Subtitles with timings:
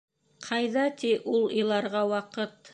[0.45, 2.61] Ҡайҙа ти ул иларға ваҡыт?!